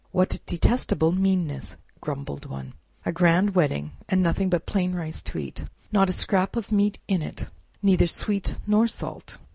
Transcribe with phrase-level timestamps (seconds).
[0.11, 2.73] "What detestable meanness!" grumbled one;
[3.05, 5.63] "a grand wedding, and nothing but plain rice to eat!
[5.91, 7.45] Not a scrap of meat in it,
[7.83, 9.37] neither sweet nor salt!